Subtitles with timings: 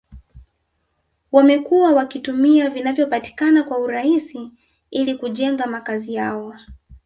[1.31, 4.51] wamekuwa wakitumia vinavyopatikana kwa urahisi
[4.91, 6.53] ili kujenga makazi yao